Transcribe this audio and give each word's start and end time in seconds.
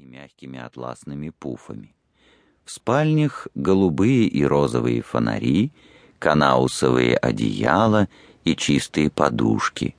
и 0.00 0.04
мягкими 0.06 0.58
атласными 0.58 1.30
пуфами. 1.30 1.94
В 2.64 2.70
спальнях 2.70 3.48
голубые 3.54 4.24
и 4.26 4.44
розовые 4.44 5.02
фонари, 5.02 5.72
канаусовые 6.18 7.16
одеяла 7.16 8.08
и 8.44 8.56
чистые 8.56 9.10
подушки. 9.10 9.94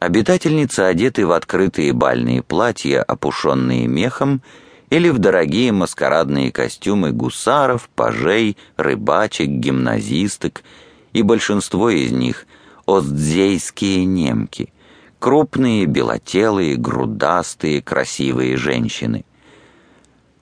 Обитательницы 0.00 0.80
одеты 0.80 1.26
в 1.26 1.32
открытые 1.32 1.92
бальные 1.92 2.42
платья, 2.42 3.02
опушенные 3.02 3.86
мехом, 3.86 4.42
или 4.88 5.10
в 5.10 5.18
дорогие 5.18 5.70
маскарадные 5.70 6.50
костюмы 6.50 7.12
гусаров, 7.12 7.88
пажей, 7.94 8.56
рыбачек, 8.76 9.48
гимназисток, 9.48 10.64
и 11.12 11.22
большинство 11.22 11.90
из 11.90 12.10
них— 12.10 12.46
остзейские 12.86 14.04
немки, 14.06 14.72
крупные, 15.20 15.86
белотелые, 15.86 16.74
грудастые, 16.74 17.80
красивые 17.82 18.56
женщины. 18.56 19.24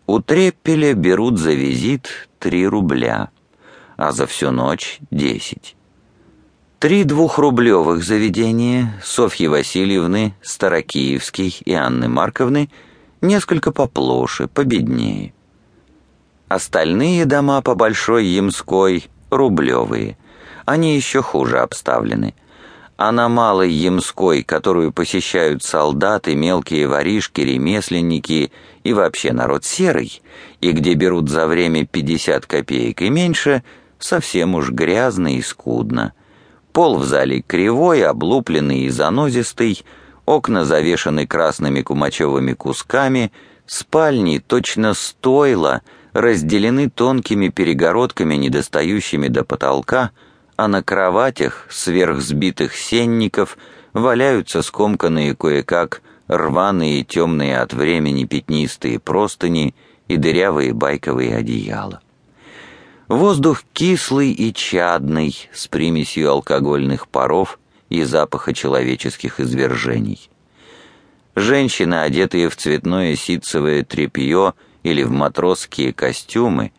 У 0.07 0.21
Треппеля 0.21 0.95
берут 0.95 1.39
за 1.39 1.53
визит 1.53 2.31
три 2.39 2.67
рубля, 2.67 3.29
а 3.99 4.13
за 4.13 4.27
всю 4.27 4.50
ночь— 4.50 5.00
десять. 5.11 5.77
Три 6.79 7.03
двухрублевых 7.05 8.05
заведения 8.05 8.99
Софьи 9.05 9.49
Васильевны, 9.49 10.35
Старокиевской 10.41 11.55
и 11.64 11.72
Анны 11.75 12.08
Марковны— 12.08 12.71
несколько 13.21 13.72
поплоше, 13.72 14.47
победнее. 14.47 15.35
Остальные 16.47 17.27
дома 17.27 17.61
по 17.63 17.75
Большой 17.75 18.27
Ямской— 18.27 19.08
рублевые. 19.31 20.17
Они 20.64 20.95
еще 20.95 21.21
хуже 21.21 21.58
обставлены. 21.58 22.35
А 22.98 23.12
на 23.12 23.62
Ямской, 23.62 24.43
которую 24.43 24.93
посещают 24.93 25.62
солдаты, 25.62 26.34
мелкие 26.34 26.86
воришки, 26.86 27.40
ремесленники 27.40 28.52
и 28.84 28.93
вообще 28.93 29.32
народ 29.32 29.64
серый, 29.64 30.21
и 30.61 30.72
где 30.72 30.93
берут 30.93 31.30
за 31.30 31.46
время 31.46 31.86
50 31.86 32.44
копеек 32.44 33.00
и 33.00 33.08
меньше, 33.08 33.62
совсем 33.98 34.55
уж 34.55 34.70
грязно 34.70 35.36
и 35.36 35.40
скудно. 35.40 36.12
Пол 36.72 36.98
в 36.98 37.06
зале 37.06 37.40
кривой, 37.40 38.05
облупленный 38.05 38.80
и 38.80 38.90
занозистый— 38.90 39.83
окна 40.28 40.64
завешаны 40.64 41.27
красными 41.27 41.80
кумачевыми 41.80 42.52
кусками, 42.52 43.33
спальни 43.66 44.38
точно 44.38 44.94
стойла, 44.94 45.83
разделены 46.12 46.90
тонкими 46.90 47.48
перегородками, 47.48 48.34
недостающими 48.34 49.28
до 49.28 49.44
потолка, 49.44 50.10
а 50.59 50.67
на 50.67 50.83
кроватях 50.83 51.67
сверхсбитых 51.70 52.75
сенников 52.75 53.56
валяются 53.92 54.62
скомканные 54.62 55.37
кое-как 55.37 56.03
рваные 56.27 57.05
темные 57.05 57.61
от 57.61 57.73
времени 57.73 58.25
пятнистые 58.25 58.98
простыни 58.98 59.77
и 60.09 60.17
дырявые 60.17 60.73
байковые 60.73 61.36
одеяла. 61.36 62.01
Воздух 63.06 63.62
кислый 63.73 64.33
и 64.33 64.53
чадный, 64.53 65.48
с 65.53 65.69
примесью 65.69 66.29
алкогольных 66.33 67.06
паров, 67.06 67.61
и 67.89 68.03
запаха 68.03 68.53
человеческих 68.53 69.39
извержений. 69.39 70.29
Женщины, 71.36 72.03
одетые 72.03 72.48
в 72.48 72.56
цветное 72.56 73.14
ситцевое 73.14 73.84
тряпье 73.84 74.55
или 74.83 75.05
в 75.05 75.12
матросские 75.12 75.92
костюмы, 75.92 76.73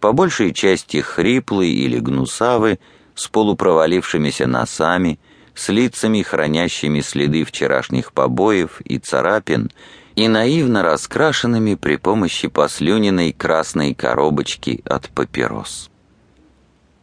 по 0.00 0.12
большей 0.12 0.54
части 0.54 1.02
хриплые 1.02 1.72
или 1.72 1.98
гнусавы, 1.98 2.78
с 3.18 3.26
полупровалившимися 3.28 4.46
носами, 4.46 5.18
с 5.54 5.68
лицами, 5.68 6.22
хранящими 6.22 7.00
следы 7.00 7.44
вчерашних 7.44 8.12
побоев 8.12 8.80
и 8.84 8.98
царапин, 8.98 9.70
и 10.14 10.28
наивно 10.28 10.82
раскрашенными 10.82 11.74
при 11.74 11.96
помощи 11.96 12.48
послюненной 12.48 13.32
красной 13.32 13.94
коробочки 13.94 14.80
от 14.84 15.08
папирос. 15.10 15.90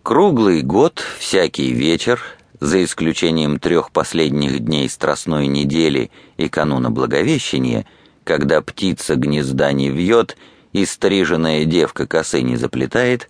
Круглый 0.04 0.62
год, 0.62 1.04
всякий 1.20 1.72
вечер, 1.72 2.22
за 2.60 2.84
исключением 2.84 3.60
трех 3.60 3.92
последних 3.92 4.60
дней 4.60 4.90
Страстной 4.90 5.48
недели 5.48 6.12
и 6.38 6.48
кануна 6.48 6.92
Благовещения, 6.92 7.86
когда 8.24 8.62
птица 8.62 9.16
гнезда 9.16 9.74
не 9.74 9.90
вьет 9.90 10.38
и 10.74 10.86
стриженная 10.86 11.66
девка 11.66 12.08
косы 12.08 12.42
не 12.42 12.56
заплетает, 12.56 13.30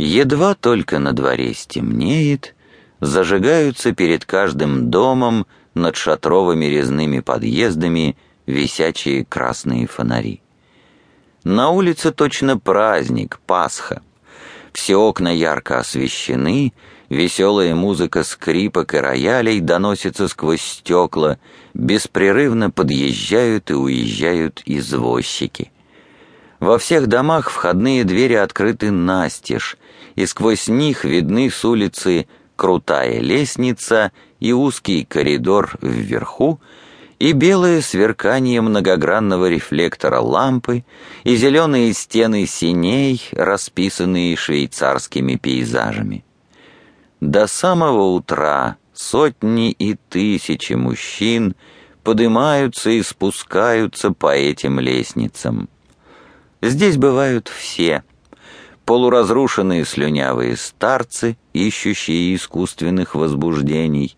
едва 0.00 0.54
только 0.54 0.98
на 0.98 1.12
дворе 1.12 1.54
стемнеет, 1.54 2.54
зажигаются 3.00 3.92
перед 3.92 4.24
каждым 4.24 4.90
домом 4.90 5.46
над 5.74 5.96
шатровыми 5.96 6.66
резными 6.66 7.20
подъездами 7.20 8.16
висячие 8.46 9.24
красные 9.24 9.86
фонари. 9.86 10.40
На 11.44 11.70
улице 11.70 12.12
точно 12.12 12.58
праздник, 12.58 13.40
Пасха. 13.46 14.02
Все 14.72 14.96
окна 14.96 15.28
ярко 15.28 15.78
освещены, 15.78 16.72
Веселая 17.10 17.74
музыка 17.74 18.22
скрипок 18.22 18.94
и 18.94 18.98
роялей 18.98 19.58
доносится 19.58 20.28
сквозь 20.28 20.62
стекла, 20.62 21.38
беспрерывно 21.74 22.70
подъезжают 22.70 23.72
и 23.72 23.74
уезжают 23.74 24.62
извозчики. 24.64 25.72
Во 26.60 26.78
всех 26.78 27.06
домах 27.06 27.50
входные 27.50 28.04
двери 28.04 28.34
открыты 28.34 28.90
настежь, 28.90 29.78
и 30.14 30.26
сквозь 30.26 30.68
них 30.68 31.04
видны 31.04 31.50
с 31.50 31.64
улицы 31.64 32.28
крутая 32.54 33.20
лестница 33.20 34.12
и 34.40 34.52
узкий 34.52 35.06
коридор 35.06 35.78
вверху, 35.80 36.60
и 37.18 37.32
белое 37.32 37.80
сверкание 37.80 38.60
многогранного 38.60 39.48
рефлектора 39.48 40.20
лампы, 40.20 40.84
и 41.24 41.34
зеленые 41.36 41.94
стены 41.94 42.46
синей, 42.46 43.22
расписанные 43.32 44.36
швейцарскими 44.36 45.36
пейзажами. 45.36 46.24
До 47.20 47.46
самого 47.46 48.12
утра 48.12 48.76
сотни 48.92 49.70
и 49.70 49.96
тысячи 50.10 50.74
мужчин 50.74 51.54
поднимаются 52.02 52.90
и 52.90 53.02
спускаются 53.02 54.10
по 54.12 54.34
этим 54.34 54.78
лестницам. 54.78 55.70
Здесь 56.62 56.96
бывают 56.96 57.48
все. 57.48 58.02
Полуразрушенные 58.84 59.84
слюнявые 59.84 60.56
старцы, 60.56 61.36
ищущие 61.52 62.34
искусственных 62.34 63.14
возбуждений, 63.14 64.14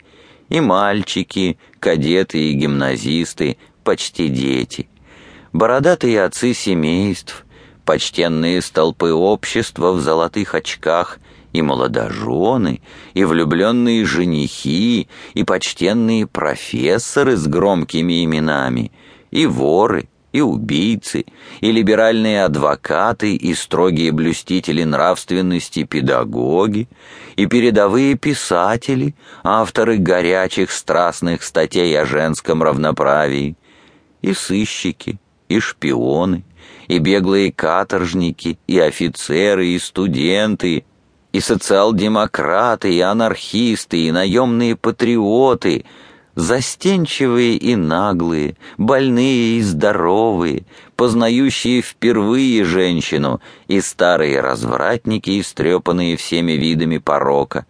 и 0.49 0.59
мальчики, 0.59 1.57
кадеты 1.79 2.49
и 2.49 2.53
гимназисты, 2.53 3.57
почти 3.83 4.29
дети, 4.29 4.89
бородатые 5.51 6.23
отцы 6.23 6.53
семейств, 6.53 7.45
почтенные 7.85 8.61
столпы 8.61 9.11
общества 9.11 9.91
в 9.91 10.01
золотых 10.01 10.55
очках— 10.55 11.19
и 11.53 11.61
молодожены, 11.61 12.81
и 13.13 13.23
влюбленные 13.23 14.05
женихи, 14.05 15.07
и 15.33 15.43
почтенные 15.43 16.27
профессоры 16.27 17.37
с 17.37 17.47
громкими 17.47 18.25
именами, 18.25 18.91
и 19.31 19.45
воры, 19.45 20.09
и 20.33 20.41
убийцы, 20.41 21.25
и 21.61 21.71
либеральные 21.71 22.43
адвокаты, 22.43 23.35
и 23.35 23.53
строгие 23.53 24.11
блюстители 24.11 24.83
нравственности 24.83 25.83
педагоги, 25.83 26.89
и 27.35 27.45
передовые 27.45 28.15
писатели, 28.15 29.15
авторы 29.43 29.97
горячих 29.97 30.71
страстных 30.71 31.43
статей 31.43 31.97
о 31.97 32.05
женском 32.05 32.63
равноправии, 32.63 33.55
и 34.21 34.33
сыщики, 34.33 35.19
и 35.49 35.59
шпионы, 35.59 36.43
и 36.87 36.97
беглые 36.97 37.51
каторжники, 37.51 38.57
и 38.65 38.79
офицеры, 38.79 39.67
и 39.67 39.79
студенты, 39.79 40.83
и 41.31 41.39
социал-демократы, 41.39 42.91
и 42.91 42.99
анархисты, 43.01 43.99
и 44.07 44.11
наемные 44.11 44.75
патриоты, 44.75 45.85
застенчивые 46.35 47.57
и 47.57 47.75
наглые, 47.75 48.55
больные 48.77 49.57
и 49.57 49.61
здоровые, 49.61 50.65
познающие 50.95 51.81
впервые 51.81 52.63
женщину, 52.63 53.41
и 53.67 53.81
старые 53.81 54.39
развратники, 54.39 55.39
истрепанные 55.39 56.17
всеми 56.17 56.53
видами 56.53 56.97
порока, 56.97 57.65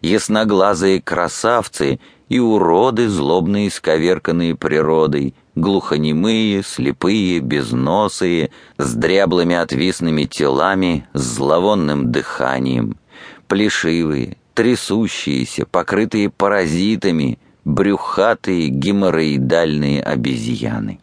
ясноглазые 0.00 1.00
красавцы 1.00 2.00
и 2.28 2.38
уроды, 2.38 3.08
злобные 3.08 3.70
сковерканные 3.70 4.54
природой, 4.54 5.34
глухонемые, 5.54 6.62
слепые, 6.62 7.40
безносые, 7.40 8.50
с 8.76 8.94
дряблыми 8.94 9.56
отвисными 9.56 10.24
телами, 10.24 11.08
с 11.14 11.22
зловонным 11.22 12.12
дыханием— 12.12 12.96
плешивые, 13.48 14.36
трясущиеся, 14.54 15.66
покрытые 15.66 16.30
паразитами, 16.30 17.38
брюхатые 17.68 18.68
геморроидальные 18.68 20.02
обезьяны. 20.02 21.00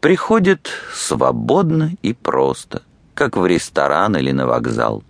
Приходят 0.00 0.70
свободно 0.94 1.90
и 2.00 2.12
просто, 2.12 2.84
как 3.14 3.36
в 3.36 3.44
ресторан 3.44 4.16
или 4.16 4.30
на 4.30 4.46
вокзал. 4.46 5.02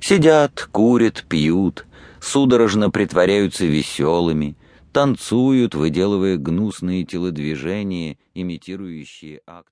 Сидят, 0.00 0.68
курят, 0.72 1.24
пьют, 1.28 1.86
судорожно 2.20 2.90
притворяются 2.90 3.64
веселыми, 3.64 4.56
танцуют, 4.92 5.76
выделывая 5.76 6.36
гнусные 6.36 7.04
телодвижения, 7.04 8.18
имитирующие 8.34 9.40
акт 9.46 9.62